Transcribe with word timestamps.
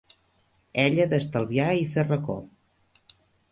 Ella 0.83 1.05
d'estalviar 1.11 1.69
i 1.83 1.85
fer 1.97 2.07
reco 2.09 2.41